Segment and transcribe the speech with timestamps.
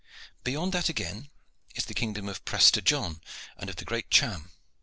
[0.43, 1.29] Beyond that again
[1.75, 3.21] is the kingdom of Prester John
[3.55, 4.49] and of the great Cham.